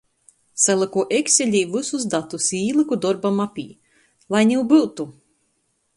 Salyku 0.61 1.03
ekselī 1.17 1.61
vysus 1.75 2.07
datus 2.13 2.49
i 2.61 2.63
īlyku 2.71 2.99
dorba 3.07 3.33
mapē. 3.43 3.67
Lai 4.37 4.45
niu 4.53 4.69
byutu! 4.73 5.07